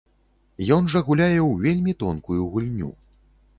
[0.77, 2.93] Ён жа гуляе ў вельмі тонкую гульню.